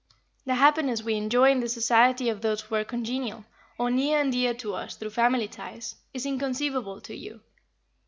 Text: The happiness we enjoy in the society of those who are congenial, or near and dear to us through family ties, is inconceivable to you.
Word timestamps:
The 0.47 0.55
happiness 0.55 1.03
we 1.03 1.13
enjoy 1.13 1.51
in 1.51 1.59
the 1.59 1.69
society 1.69 2.27
of 2.29 2.41
those 2.41 2.61
who 2.61 2.73
are 2.73 2.83
congenial, 2.83 3.45
or 3.77 3.91
near 3.91 4.19
and 4.19 4.31
dear 4.31 4.55
to 4.55 4.73
us 4.73 4.95
through 4.95 5.11
family 5.11 5.47
ties, 5.47 5.93
is 6.11 6.25
inconceivable 6.25 7.01
to 7.01 7.15
you. 7.15 7.41